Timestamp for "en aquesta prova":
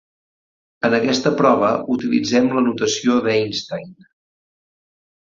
0.87-1.67